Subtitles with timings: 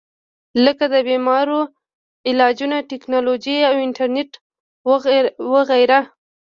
[0.65, 1.59] لکه د بيمارو
[2.29, 4.31] علاجونه، ټېکنالوجي او انټرنيټ
[5.53, 5.99] وغېره